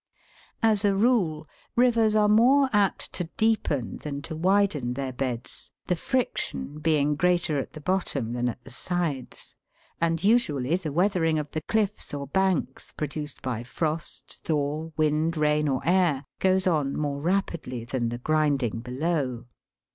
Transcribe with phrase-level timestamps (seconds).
[0.63, 5.95] As a rule, rivers are more apt to deepen than to widen their beds, the
[5.95, 9.55] friction being greater at the bottom than at the sides;
[10.01, 15.67] and usually the" weathering" of the cliffs or banks, produced by frost, thaw, wind, rain,
[15.67, 19.45] or air, goes on more rapidly than the grinding below.